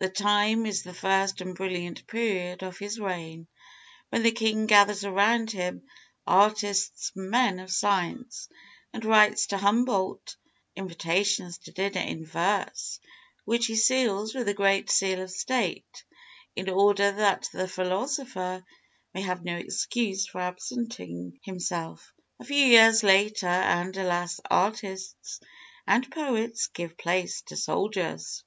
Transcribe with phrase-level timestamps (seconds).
[0.00, 3.46] The time is the first and brilliant period of his reign,
[4.08, 5.84] when the king gathers around him
[6.26, 8.48] artists and men of science,
[8.92, 10.34] and writes to Humboldt
[10.74, 12.98] invitations to dinner in verse,
[13.44, 16.02] which he seals with the great Seal of State,
[16.56, 18.64] in order that the philosopher
[19.14, 22.12] may have no excuse for absenting himself.
[22.40, 25.38] A few years later, and, alas, artists
[25.86, 28.42] and poets give place to soldiers!